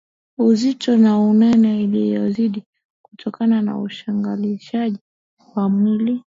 [0.37, 2.63] uzito na unene uliyozidi
[3.01, 4.99] Kutokana na ushughulishaji
[5.55, 6.23] wa mwili